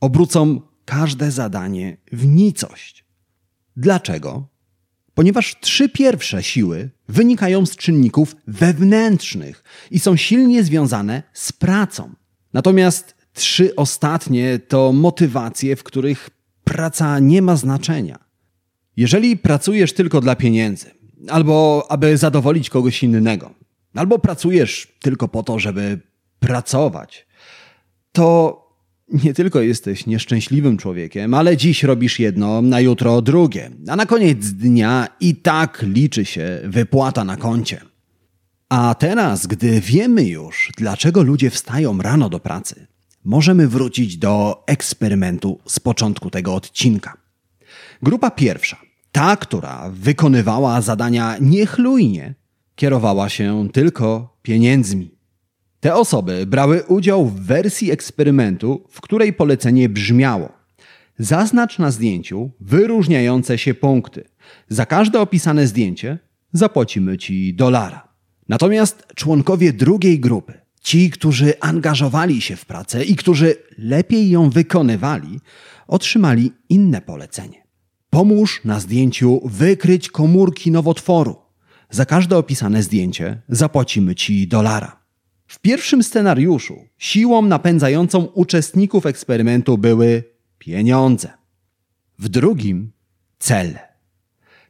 obrócą 0.00 0.60
każde 0.84 1.30
zadanie 1.30 1.96
w 2.12 2.26
nicość. 2.26 3.04
Dlaczego? 3.76 4.48
Ponieważ 5.14 5.60
trzy 5.60 5.88
pierwsze 5.88 6.42
siły 6.42 6.90
wynikają 7.08 7.66
z 7.66 7.76
czynników 7.76 8.36
wewnętrznych 8.46 9.64
i 9.90 9.98
są 9.98 10.16
silnie 10.16 10.64
związane 10.64 11.22
z 11.32 11.52
pracą. 11.52 12.14
Natomiast 12.56 13.14
trzy 13.32 13.76
ostatnie 13.76 14.58
to 14.58 14.92
motywacje, 14.92 15.76
w 15.76 15.82
których 15.82 16.30
praca 16.64 17.18
nie 17.18 17.42
ma 17.42 17.56
znaczenia. 17.56 18.18
Jeżeli 18.96 19.36
pracujesz 19.36 19.92
tylko 19.92 20.20
dla 20.20 20.36
pieniędzy, 20.36 20.90
albo 21.28 21.86
aby 21.88 22.16
zadowolić 22.16 22.70
kogoś 22.70 23.02
innego, 23.02 23.54
albo 23.94 24.18
pracujesz 24.18 24.98
tylko 25.00 25.28
po 25.28 25.42
to, 25.42 25.58
żeby 25.58 26.00
pracować, 26.38 27.26
to 28.12 28.62
nie 29.08 29.34
tylko 29.34 29.60
jesteś 29.60 30.06
nieszczęśliwym 30.06 30.76
człowiekiem, 30.76 31.34
ale 31.34 31.56
dziś 31.56 31.82
robisz 31.82 32.18
jedno, 32.18 32.62
na 32.62 32.80
jutro 32.80 33.22
drugie, 33.22 33.70
a 33.88 33.96
na 33.96 34.06
koniec 34.06 34.38
dnia 34.38 35.08
i 35.20 35.34
tak 35.34 35.84
liczy 35.88 36.24
się 36.24 36.60
wypłata 36.64 37.24
na 37.24 37.36
koncie. 37.36 37.95
A 38.68 38.94
teraz, 38.94 39.46
gdy 39.46 39.80
wiemy 39.80 40.24
już, 40.24 40.72
dlaczego 40.76 41.22
ludzie 41.22 41.50
wstają 41.50 41.98
rano 41.98 42.28
do 42.28 42.40
pracy, 42.40 42.86
możemy 43.24 43.68
wrócić 43.68 44.16
do 44.16 44.64
eksperymentu 44.66 45.60
z 45.66 45.80
początku 45.80 46.30
tego 46.30 46.54
odcinka. 46.54 47.16
Grupa 48.02 48.30
pierwsza, 48.30 48.76
ta, 49.12 49.36
która 49.36 49.90
wykonywała 49.90 50.80
zadania 50.80 51.36
niechlujnie, 51.40 52.34
kierowała 52.74 53.28
się 53.28 53.68
tylko 53.72 54.36
pieniędzmi. 54.42 55.10
Te 55.80 55.94
osoby 55.94 56.46
brały 56.46 56.82
udział 56.84 57.26
w 57.26 57.40
wersji 57.40 57.90
eksperymentu, 57.90 58.84
w 58.90 59.00
której 59.00 59.32
polecenie 59.32 59.88
brzmiało: 59.88 60.52
Zaznacz 61.18 61.78
na 61.78 61.90
zdjęciu 61.90 62.50
wyróżniające 62.60 63.58
się 63.58 63.74
punkty. 63.74 64.24
Za 64.68 64.86
każde 64.86 65.20
opisane 65.20 65.66
zdjęcie 65.66 66.18
zapłacimy 66.52 67.18
ci 67.18 67.54
dolara. 67.54 68.05
Natomiast 68.48 69.06
członkowie 69.14 69.72
drugiej 69.72 70.20
grupy, 70.20 70.60
ci, 70.80 71.10
którzy 71.10 71.60
angażowali 71.60 72.40
się 72.40 72.56
w 72.56 72.66
pracę 72.66 73.04
i 73.04 73.16
którzy 73.16 73.54
lepiej 73.78 74.30
ją 74.30 74.50
wykonywali, 74.50 75.40
otrzymali 75.86 76.52
inne 76.68 77.00
polecenie. 77.00 77.66
Pomóż 78.10 78.60
na 78.64 78.80
zdjęciu 78.80 79.40
wykryć 79.44 80.08
komórki 80.08 80.70
nowotworu. 80.70 81.36
Za 81.90 82.06
każde 82.06 82.36
opisane 82.36 82.82
zdjęcie 82.82 83.42
zapłacimy 83.48 84.14
ci 84.14 84.48
dolara. 84.48 85.06
W 85.46 85.58
pierwszym 85.58 86.02
scenariuszu 86.02 86.76
siłą 86.98 87.42
napędzającą 87.42 88.24
uczestników 88.24 89.06
eksperymentu 89.06 89.78
były 89.78 90.24
pieniądze. 90.58 91.28
W 92.18 92.28
drugim 92.28 92.92
cel. 93.38 93.78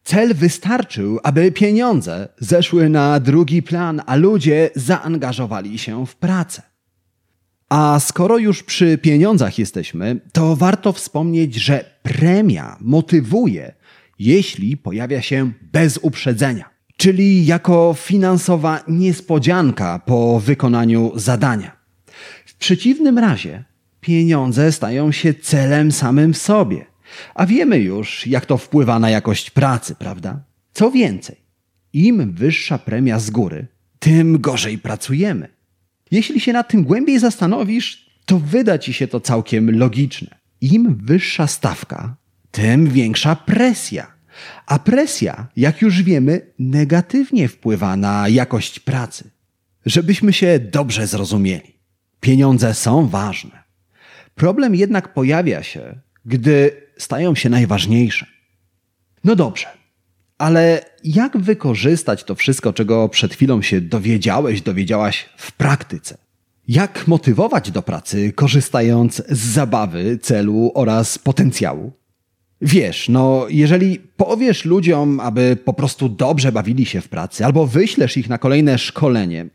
Cel 0.06 0.34
wystarczył, 0.34 1.18
aby 1.22 1.52
pieniądze 1.52 2.28
zeszły 2.38 2.88
na 2.88 3.20
drugi 3.20 3.62
plan, 3.62 4.02
a 4.06 4.16
ludzie 4.16 4.70
zaangażowali 4.74 5.78
się 5.78 6.06
w 6.06 6.16
pracę. 6.16 6.62
A 7.68 8.00
skoro 8.00 8.38
już 8.38 8.62
przy 8.62 8.98
pieniądzach 8.98 9.58
jesteśmy, 9.58 10.20
to 10.32 10.56
warto 10.56 10.92
wspomnieć, 10.92 11.54
że 11.54 11.84
premia 12.02 12.76
motywuje, 12.80 13.74
jeśli 14.18 14.76
pojawia 14.76 15.22
się 15.22 15.52
bez 15.72 15.98
uprzedzenia, 16.02 16.70
czyli 16.96 17.46
jako 17.46 17.94
finansowa 17.98 18.84
niespodzianka 18.88 19.98
po 19.98 20.40
wykonaniu 20.40 21.12
zadania. 21.14 21.76
W 22.46 22.54
przeciwnym 22.54 23.18
razie 23.18 23.64
pieniądze 24.00 24.72
stają 24.72 25.12
się 25.12 25.34
celem 25.34 25.92
samym 25.92 26.34
w 26.34 26.38
sobie, 26.38 26.86
a 27.34 27.46
wiemy 27.46 27.78
już, 27.78 28.26
jak 28.26 28.46
to 28.46 28.58
wpływa 28.58 28.98
na 28.98 29.10
jakość 29.10 29.50
pracy, 29.50 29.94
prawda? 29.94 30.40
Co 30.72 30.90
więcej, 30.90 31.36
im 31.92 32.32
wyższa 32.32 32.78
premia 32.78 33.18
z 33.18 33.30
góry, 33.30 33.66
tym 33.98 34.40
gorzej 34.40 34.78
pracujemy. 34.78 35.48
Jeśli 36.10 36.40
się 36.40 36.52
nad 36.52 36.68
tym 36.68 36.84
głębiej 36.84 37.18
zastanowisz, 37.18 38.10
to 38.24 38.38
wyda 38.38 38.78
ci 38.78 38.92
się 38.92 39.08
to 39.08 39.20
całkiem 39.20 39.78
logiczne. 39.78 40.38
Im 40.60 40.96
wyższa 41.02 41.46
stawka, 41.46 42.16
tym 42.50 42.90
większa 42.90 43.36
presja. 43.36 44.16
A 44.66 44.78
presja, 44.78 45.46
jak 45.56 45.82
już 45.82 46.02
wiemy, 46.02 46.40
negatywnie 46.58 47.48
wpływa 47.48 47.96
na 47.96 48.28
jakość 48.28 48.80
pracy. 48.80 49.30
Żebyśmy 49.86 50.32
się 50.32 50.58
dobrze 50.58 51.06
zrozumieli. 51.06 51.76
Pieniądze 52.20 52.74
są 52.74 53.08
ważne. 53.08 53.62
Problem 54.34 54.74
jednak 54.74 55.14
pojawia 55.14 55.62
się, 55.62 56.00
gdy 56.24 56.85
stają 56.98 57.34
się 57.34 57.48
najważniejsze. 57.48 58.26
No 59.24 59.36
dobrze, 59.36 59.66
ale 60.38 60.84
jak 61.04 61.36
wykorzystać 61.36 62.24
to 62.24 62.34
wszystko, 62.34 62.72
czego 62.72 63.08
przed 63.08 63.34
chwilą 63.34 63.62
się 63.62 63.80
dowiedziałeś, 63.80 64.62
dowiedziałaś 64.62 65.28
w 65.36 65.52
praktyce? 65.52 66.18
Jak 66.68 67.06
motywować 67.06 67.70
do 67.70 67.82
pracy, 67.82 68.32
korzystając 68.32 69.22
z 69.28 69.38
zabawy, 69.38 70.18
celu 70.22 70.72
oraz 70.74 71.18
potencjału? 71.18 71.92
Wiesz, 72.60 73.08
no, 73.08 73.46
jeżeli 73.48 73.98
powiesz 73.98 74.64
ludziom, 74.64 75.20
aby 75.20 75.56
po 75.64 75.72
prostu 75.72 76.08
dobrze 76.08 76.52
bawili 76.52 76.86
się 76.86 77.00
w 77.00 77.08
pracy, 77.08 77.44
albo 77.44 77.66
wyślesz 77.66 78.16
ich 78.16 78.28
na 78.28 78.38
kolejne 78.38 78.78
szkolenie, 78.78 79.46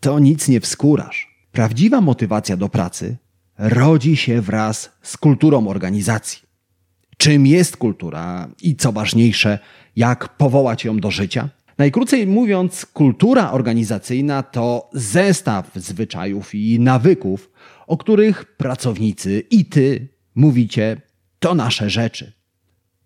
to 0.00 0.18
nic 0.18 0.48
nie 0.48 0.60
wskórasz. 0.60 1.36
Prawdziwa 1.52 2.00
motywacja 2.00 2.56
do 2.56 2.68
pracy 2.68 3.16
rodzi 3.58 4.16
się 4.16 4.40
wraz 4.40 4.92
z 5.02 5.16
kulturą 5.16 5.68
organizacji. 5.68 6.45
Czym 7.16 7.46
jest 7.46 7.76
kultura 7.76 8.48
i 8.62 8.76
co 8.76 8.92
ważniejsze, 8.92 9.58
jak 9.96 10.36
powołać 10.36 10.84
ją 10.84 10.96
do 10.96 11.10
życia? 11.10 11.48
Najkrócej 11.78 12.26
mówiąc, 12.26 12.86
kultura 12.86 13.52
organizacyjna 13.52 14.42
to 14.42 14.90
zestaw 14.92 15.70
zwyczajów 15.74 16.54
i 16.54 16.80
nawyków, 16.80 17.50
o 17.86 17.96
których 17.96 18.56
pracownicy 18.56 19.42
i 19.50 19.64
ty 19.64 20.08
mówicie, 20.34 21.00
to 21.38 21.54
nasze 21.54 21.90
rzeczy. 21.90 22.32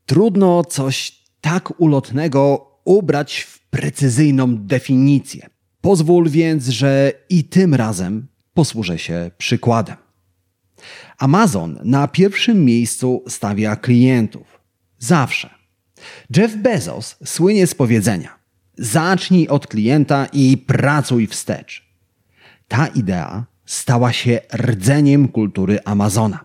Trudno 0.07 0.65
coś 0.65 1.21
tak 1.41 1.81
ulotnego 1.81 2.71
ubrać 2.85 3.41
w 3.41 3.61
precyzyjną 3.61 4.57
definicję. 4.57 5.47
Pozwól 5.81 6.29
więc, 6.29 6.69
że 6.69 7.13
i 7.29 7.45
tym 7.45 7.75
razem 7.75 8.27
posłużę 8.55 8.99
się 8.99 9.31
przykładem. 9.39 9.97
Amazon 11.19 11.79
na 11.85 12.09
pierwszym 12.09 12.65
miejscu 12.65 13.25
stawia 13.29 13.77
klientów. 13.77 14.61
Zawsze. 14.99 15.51
Jeff 16.37 16.57
Bezos 16.57 17.17
słynie 17.25 17.67
z 17.67 17.75
powiedzenia: 17.75 18.39
Zacznij 18.79 19.49
od 19.49 19.67
klienta 19.67 20.27
i 20.33 20.57
pracuj 20.57 21.27
wstecz. 21.27 21.91
Ta 22.69 22.87
idea 22.87 23.45
stała 23.67 24.13
się 24.13 24.41
rdzeniem 24.53 25.29
kultury 25.29 25.79
Amazona. 25.85 26.45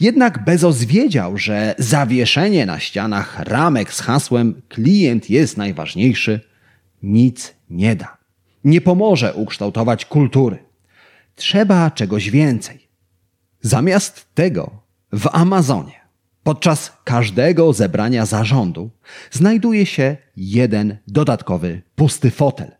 Jednak 0.00 0.44
Bezos 0.44 0.84
wiedział, 0.84 1.38
że 1.38 1.74
zawieszenie 1.78 2.66
na 2.66 2.78
ścianach 2.80 3.38
ramek 3.38 3.92
z 3.92 4.00
hasłem 4.00 4.62
klient 4.68 5.30
jest 5.30 5.56
najważniejszy 5.56 6.40
nic 7.02 7.54
nie 7.70 7.96
da. 7.96 8.16
Nie 8.64 8.80
pomoże 8.80 9.34
ukształtować 9.34 10.04
kultury. 10.04 10.58
Trzeba 11.34 11.90
czegoś 11.90 12.30
więcej. 12.30 12.89
Zamiast 13.62 14.26
tego 14.34 14.82
w 15.12 15.28
Amazonie 15.32 16.00
podczas 16.42 16.92
każdego 17.04 17.72
zebrania 17.72 18.26
zarządu 18.26 18.90
znajduje 19.30 19.86
się 19.86 20.16
jeden 20.36 20.96
dodatkowy 21.06 21.82
pusty 21.94 22.30
fotel. 22.30 22.70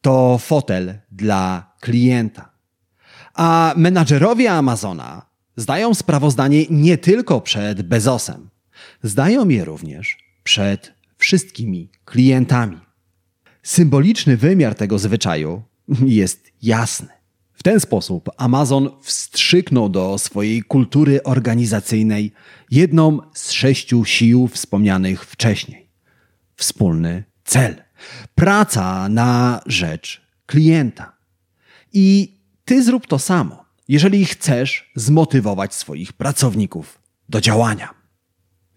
To 0.00 0.38
fotel 0.38 0.98
dla 1.12 1.72
klienta. 1.80 2.50
A 3.34 3.74
menadżerowie 3.76 4.52
Amazona 4.52 5.26
zdają 5.56 5.94
sprawozdanie 5.94 6.64
nie 6.70 6.98
tylko 6.98 7.40
przed 7.40 7.82
Bezosem, 7.82 8.50
zdają 9.02 9.48
je 9.48 9.64
również 9.64 10.18
przed 10.42 10.92
wszystkimi 11.18 11.90
klientami. 12.04 12.78
Symboliczny 13.62 14.36
wymiar 14.36 14.74
tego 14.74 14.98
zwyczaju 14.98 15.62
jest 16.06 16.52
jasny. 16.62 17.19
W 17.60 17.62
ten 17.62 17.80
sposób 17.80 18.30
Amazon 18.36 18.90
wstrzyknął 19.02 19.88
do 19.88 20.18
swojej 20.18 20.62
kultury 20.62 21.22
organizacyjnej 21.22 22.32
jedną 22.70 23.18
z 23.34 23.50
sześciu 23.50 24.04
sił 24.04 24.48
wspomnianych 24.48 25.24
wcześniej. 25.24 25.90
Wspólny 26.56 27.24
cel. 27.44 27.82
Praca 28.34 29.08
na 29.08 29.60
rzecz 29.66 30.22
klienta. 30.46 31.16
I 31.92 32.38
ty 32.64 32.82
zrób 32.82 33.06
to 33.06 33.18
samo, 33.18 33.64
jeżeli 33.88 34.24
chcesz 34.24 34.90
zmotywować 34.96 35.74
swoich 35.74 36.12
pracowników 36.12 36.98
do 37.28 37.40
działania. 37.40 37.94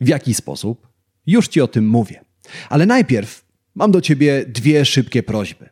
W 0.01 0.07
jaki 0.07 0.33
sposób? 0.33 0.87
Już 1.25 1.47
ci 1.47 1.61
o 1.61 1.67
tym 1.67 1.87
mówię. 1.87 2.21
Ale 2.69 2.85
najpierw 2.85 3.45
mam 3.75 3.91
do 3.91 4.01
ciebie 4.01 4.45
dwie 4.47 4.85
szybkie 4.85 5.23
prośby. 5.23 5.69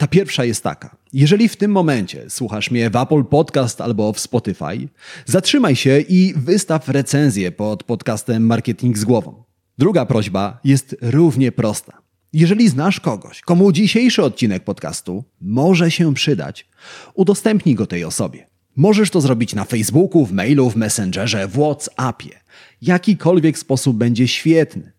Ta 0.00 0.06
pierwsza 0.06 0.44
jest 0.44 0.62
taka. 0.62 0.96
Jeżeli 1.12 1.48
w 1.48 1.56
tym 1.56 1.70
momencie 1.70 2.30
słuchasz 2.30 2.70
mnie 2.70 2.90
w 2.90 2.96
Apple 2.96 3.24
Podcast 3.24 3.80
albo 3.80 4.12
w 4.12 4.20
Spotify, 4.20 4.88
zatrzymaj 5.26 5.76
się 5.76 6.00
i 6.00 6.34
wystaw 6.36 6.88
recenzję 6.88 7.52
pod 7.52 7.84
podcastem 7.84 8.46
Marketing 8.46 8.98
z 8.98 9.04
głową. 9.04 9.44
Druga 9.78 10.06
prośba 10.06 10.60
jest 10.64 10.96
równie 11.02 11.52
prosta. 11.52 12.02
Jeżeli 12.32 12.68
znasz 12.68 13.00
kogoś, 13.00 13.40
komu 13.40 13.72
dzisiejszy 13.72 14.22
odcinek 14.22 14.64
podcastu 14.64 15.24
może 15.40 15.90
się 15.90 16.14
przydać, 16.14 16.68
udostępnij 17.14 17.74
go 17.74 17.86
tej 17.86 18.04
osobie. 18.04 18.46
Możesz 18.76 19.10
to 19.10 19.20
zrobić 19.20 19.54
na 19.54 19.64
Facebooku, 19.64 20.26
w 20.26 20.32
mailu, 20.32 20.70
w 20.70 20.76
Messengerze, 20.76 21.48
w 21.48 21.52
WhatsAppie. 21.52 22.40
Jakikolwiek 22.82 23.58
sposób 23.58 23.96
będzie 23.96 24.28
świetny. 24.28 24.92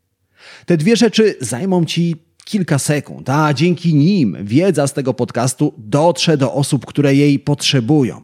Te 0.66 0.78
dwie 0.78 0.96
rzeczy 0.96 1.36
zajmą 1.40 1.86
ci 1.86 2.16
kilka 2.46 2.80
sekund, 2.80 3.30
a 3.30 3.54
dzięki 3.54 3.96
nim 3.96 4.38
wiedza 4.44 4.88
z 4.88 4.94
tego 4.94 5.14
podcastu 5.14 5.74
dotrze 5.78 6.38
do 6.38 6.54
osób, 6.54 6.86
które 6.86 7.16
jej 7.16 7.40
potrzebują. 7.40 8.22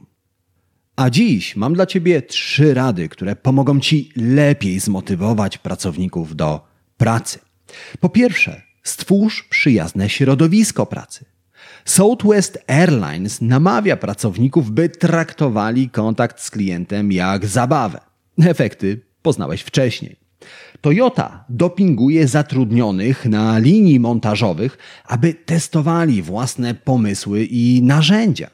A 0.95 1.09
dziś 1.09 1.55
mam 1.55 1.73
dla 1.73 1.85
Ciebie 1.85 2.21
trzy 2.21 2.73
rady, 2.73 3.09
które 3.09 3.35
pomogą 3.35 3.79
Ci 3.79 4.11
lepiej 4.15 4.79
zmotywować 4.79 5.57
pracowników 5.57 6.35
do 6.35 6.67
pracy. 6.97 7.39
Po 7.99 8.09
pierwsze, 8.09 8.61
stwórz 8.83 9.43
przyjazne 9.43 10.09
środowisko 10.09 10.85
pracy. 10.85 11.25
Southwest 11.85 12.57
Airlines 12.67 13.41
namawia 13.41 13.97
pracowników, 13.97 14.71
by 14.71 14.89
traktowali 14.89 15.89
kontakt 15.89 16.41
z 16.41 16.51
klientem 16.51 17.11
jak 17.11 17.45
zabawę. 17.45 17.99
Efekty 18.39 19.01
poznałeś 19.21 19.61
wcześniej. 19.61 20.26
Toyota 20.81 21.45
dopinguje 21.49 22.27
zatrudnionych 22.27 23.25
na 23.25 23.59
linii 23.59 23.99
montażowych, 23.99 24.77
aby 25.05 25.33
testowali 25.33 26.21
własne 26.21 26.75
pomysły 26.75 27.45
i 27.45 27.81
narzędzia. 27.83 28.49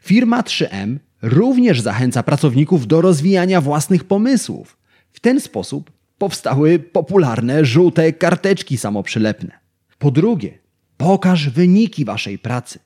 Firma 0.00 0.42
3M 0.42 0.98
również 1.22 1.80
zachęca 1.80 2.22
pracowników 2.22 2.86
do 2.86 3.00
rozwijania 3.00 3.60
własnych 3.60 4.04
pomysłów. 4.04 4.78
W 5.12 5.20
ten 5.20 5.40
sposób 5.40 5.90
powstały 6.18 6.78
popularne 6.78 7.64
żółte 7.64 8.12
karteczki 8.12 8.78
samoprzylepne. 8.78 9.58
Po 9.98 10.10
drugie, 10.10 10.58
pokaż 10.96 11.48
wyniki 11.50 12.04
waszej 12.04 12.38
pracy. 12.38 12.78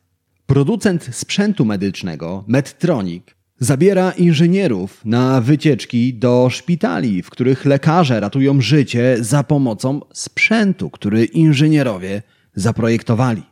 Producent 0.47 1.09
sprzętu 1.12 1.64
medycznego 1.64 2.45
Medtronic 2.47 3.25
Zabiera 3.62 4.11
inżynierów 4.11 5.05
na 5.05 5.40
wycieczki 5.40 6.14
do 6.14 6.48
szpitali, 6.51 7.22
w 7.22 7.31
których 7.31 7.64
lekarze 7.64 8.20
ratują 8.20 8.61
życie 8.61 9.16
za 9.20 9.42
pomocą 9.42 10.01
sprzętu, 10.12 10.90
który 10.90 11.25
inżynierowie 11.25 12.22
zaprojektowali. 12.55 13.42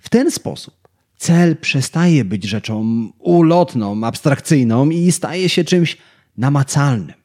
W 0.00 0.08
ten 0.08 0.30
sposób 0.30 0.74
cel 1.16 1.56
przestaje 1.56 2.24
być 2.24 2.44
rzeczą 2.44 3.08
ulotną, 3.18 4.04
abstrakcyjną 4.04 4.90
i 4.90 5.12
staje 5.12 5.48
się 5.48 5.64
czymś 5.64 5.96
namacalnym. 6.36 7.16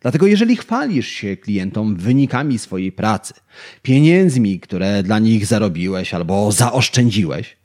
Dlatego 0.00 0.26
jeżeli 0.26 0.56
chwalisz 0.56 1.08
się 1.08 1.36
klientom 1.36 1.96
wynikami 1.96 2.58
swojej 2.58 2.92
pracy, 2.92 3.34
pieniędzmi, 3.82 4.60
które 4.60 5.02
dla 5.02 5.18
nich 5.18 5.46
zarobiłeś 5.46 6.14
albo 6.14 6.52
zaoszczędziłeś, 6.52 7.56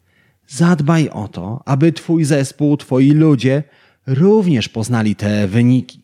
zadbaj 0.48 1.10
o 1.10 1.28
to, 1.28 1.64
aby 1.66 1.92
twój 1.92 2.24
zespół, 2.24 2.78
twoi 2.78 3.12
ludzie 3.12 3.64
również 4.08 4.70
poznali 4.70 5.16
te 5.16 5.48
wyniki. 5.48 6.04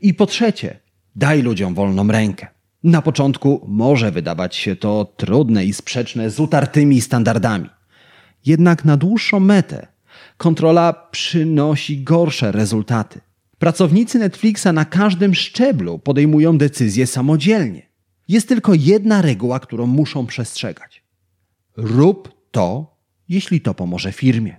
I 0.00 0.14
po 0.14 0.26
trzecie, 0.26 0.80
daj 1.16 1.42
ludziom 1.42 1.74
wolną 1.74 2.08
rękę. 2.08 2.46
Na 2.84 3.02
początku 3.02 3.64
może 3.68 4.10
wydawać 4.10 4.56
się 4.56 4.76
to 4.76 5.14
trudne 5.16 5.64
i 5.64 5.72
sprzeczne 5.72 6.30
z 6.30 6.40
utartymi 6.40 7.00
standardami. 7.00 7.70
Jednak 8.46 8.84
na 8.84 8.96
dłuższą 8.96 9.40
metę 9.40 9.86
kontrola 10.36 10.92
przynosi 10.92 12.02
gorsze 12.02 12.52
rezultaty. 12.52 13.20
Pracownicy 13.58 14.18
Netflixa 14.18 14.66
na 14.72 14.84
każdym 14.84 15.34
szczeblu 15.34 15.98
podejmują 15.98 16.58
decyzje 16.58 17.06
samodzielnie. 17.06 17.88
Jest 18.28 18.48
tylko 18.48 18.74
jedna 18.74 19.22
reguła, 19.22 19.60
którą 19.60 19.86
muszą 19.86 20.26
przestrzegać. 20.26 21.02
Rób 21.76 22.34
to, 22.50 22.96
jeśli 23.28 23.60
to 23.60 23.74
pomoże 23.74 24.12
firmie. 24.12 24.56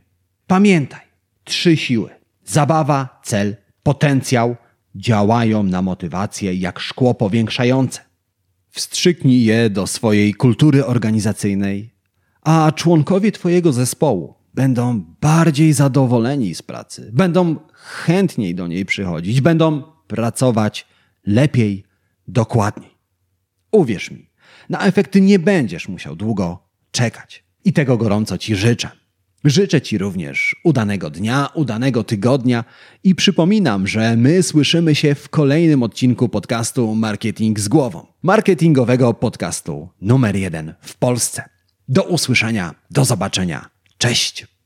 Pamiętaj, 0.47 1.01
trzy 1.43 1.77
siły: 1.77 2.09
zabawa, 2.49 3.19
cel, 3.23 3.55
potencjał 3.83 4.55
działają 4.95 5.63
na 5.63 5.81
motywację 5.81 6.53
jak 6.53 6.79
szkło 6.79 7.13
powiększające. 7.13 8.01
Wstrzyknij 8.69 9.43
je 9.43 9.69
do 9.69 9.87
swojej 9.87 10.33
kultury 10.33 10.85
organizacyjnej, 10.85 11.95
a 12.41 12.71
członkowie 12.75 13.31
Twojego 13.31 13.73
zespołu 13.73 14.35
będą 14.53 15.05
bardziej 15.21 15.73
zadowoleni 15.73 16.55
z 16.55 16.61
pracy, 16.61 17.09
będą 17.13 17.55
chętniej 17.73 18.55
do 18.55 18.67
niej 18.67 18.85
przychodzić, 18.85 19.41
będą 19.41 19.83
pracować 20.07 20.87
lepiej, 21.25 21.83
dokładniej. 22.27 22.91
Uwierz 23.71 24.11
mi, 24.11 24.29
na 24.69 24.79
efekty 24.79 25.21
nie 25.21 25.39
będziesz 25.39 25.87
musiał 25.87 26.15
długo 26.15 26.63
czekać. 26.91 27.43
I 27.65 27.73
tego 27.73 27.97
gorąco 27.97 28.37
Ci 28.37 28.55
życzę. 28.55 28.89
Życzę 29.45 29.81
Ci 29.81 29.97
również 29.97 30.55
udanego 30.63 31.09
dnia, 31.09 31.49
udanego 31.53 32.03
tygodnia 32.03 32.63
i 33.03 33.15
przypominam, 33.15 33.87
że 33.87 34.17
my 34.17 34.43
słyszymy 34.43 34.95
się 34.95 35.15
w 35.15 35.29
kolejnym 35.29 35.83
odcinku 35.83 36.29
podcastu 36.29 36.95
Marketing 36.95 37.59
z 37.59 37.67
głową. 37.67 38.05
Marketingowego 38.23 39.13
podcastu 39.13 39.89
numer 40.01 40.35
jeden 40.35 40.73
w 40.81 40.97
Polsce. 40.97 41.49
Do 41.87 42.03
usłyszenia, 42.03 42.75
do 42.91 43.05
zobaczenia. 43.05 43.69
Cześć! 43.97 44.58